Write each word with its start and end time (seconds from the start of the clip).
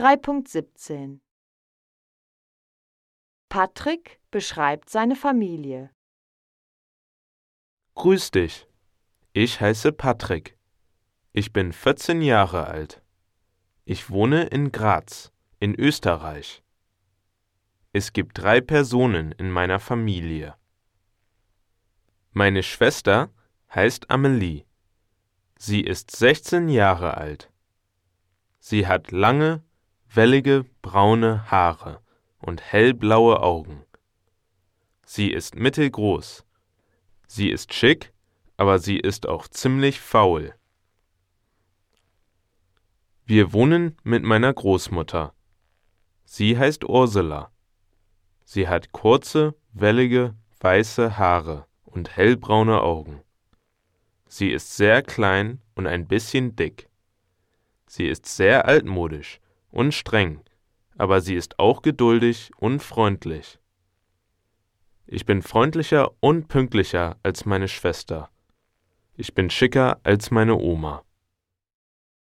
3.17 0.00 1.20
Patrick 3.50 4.18
beschreibt 4.30 4.88
seine 4.88 5.14
Familie. 5.14 5.90
Grüß 7.96 8.30
dich. 8.30 8.66
Ich 9.34 9.60
heiße 9.60 9.92
Patrick. 9.92 10.56
Ich 11.34 11.52
bin 11.52 11.74
14 11.74 12.22
Jahre 12.22 12.66
alt. 12.66 13.02
Ich 13.84 14.08
wohne 14.08 14.44
in 14.44 14.72
Graz, 14.72 15.32
in 15.58 15.78
Österreich. 15.78 16.62
Es 17.92 18.14
gibt 18.14 18.38
drei 18.38 18.62
Personen 18.62 19.32
in 19.32 19.50
meiner 19.50 19.80
Familie. 19.80 20.56
Meine 22.30 22.62
Schwester 22.62 23.28
heißt 23.74 24.10
Amelie. 24.10 24.64
Sie 25.58 25.82
ist 25.82 26.16
16 26.16 26.70
Jahre 26.70 27.18
alt. 27.18 27.52
Sie 28.60 28.86
hat 28.86 29.10
lange, 29.10 29.62
wellige, 30.12 30.64
braune 30.82 31.50
Haare 31.50 32.00
und 32.38 32.60
hellblaue 32.60 33.40
Augen. 33.40 33.84
Sie 35.04 35.30
ist 35.30 35.54
mittelgroß. 35.54 36.44
Sie 37.28 37.48
ist 37.48 37.72
schick, 37.72 38.12
aber 38.56 38.80
sie 38.80 38.98
ist 38.98 39.28
auch 39.28 39.46
ziemlich 39.46 40.00
faul. 40.00 40.54
Wir 43.24 43.52
wohnen 43.52 43.96
mit 44.02 44.24
meiner 44.24 44.52
Großmutter. 44.52 45.32
Sie 46.24 46.58
heißt 46.58 46.84
Ursula. 46.84 47.52
Sie 48.44 48.66
hat 48.66 48.90
kurze, 48.90 49.54
wellige, 49.72 50.34
weiße 50.58 51.18
Haare 51.18 51.66
und 51.84 52.16
hellbraune 52.16 52.82
Augen. 52.82 53.22
Sie 54.26 54.50
ist 54.50 54.76
sehr 54.76 55.02
klein 55.02 55.60
und 55.76 55.86
ein 55.86 56.08
bisschen 56.08 56.56
dick. 56.56 56.88
Sie 57.86 58.06
ist 58.06 58.26
sehr 58.26 58.66
altmodisch 58.66 59.40
und 59.70 59.92
streng, 59.92 60.40
aber 60.96 61.20
sie 61.20 61.34
ist 61.34 61.58
auch 61.58 61.82
geduldig 61.82 62.50
und 62.56 62.82
freundlich. 62.82 63.58
Ich 65.06 65.26
bin 65.26 65.42
freundlicher 65.42 66.12
und 66.20 66.48
pünktlicher 66.48 67.16
als 67.22 67.44
meine 67.44 67.68
Schwester. 67.68 68.30
Ich 69.16 69.34
bin 69.34 69.50
schicker 69.50 70.00
als 70.04 70.30
meine 70.30 70.56
Oma. 70.56 71.02